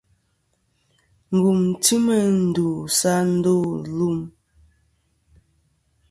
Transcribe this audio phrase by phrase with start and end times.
[1.35, 2.65] Ngùm ti meyn ndu
[2.97, 3.53] sɨ a ndô
[3.97, 4.17] lum.